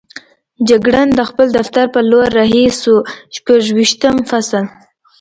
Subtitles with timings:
[0.69, 2.95] جګړن د خپل دفتر په لور رهي شو،
[3.35, 4.63] شپږویشتم فصل.